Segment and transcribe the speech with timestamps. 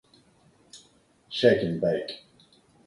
[1.29, 2.23] Shake n' Bake.